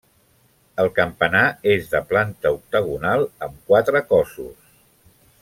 [0.83, 1.43] El campanar
[1.73, 4.75] és de planta octagonal amb quatre cossos.